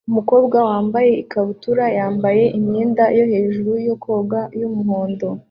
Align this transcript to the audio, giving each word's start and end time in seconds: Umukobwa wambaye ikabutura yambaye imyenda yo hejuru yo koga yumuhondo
Umukobwa 0.09 0.57
wambaye 0.69 1.11
ikabutura 1.23 1.85
yambaye 1.97 2.43
imyenda 2.57 3.03
yo 3.17 3.25
hejuru 3.31 3.71
yo 3.87 3.95
koga 4.03 4.39
yumuhondo 4.59 5.27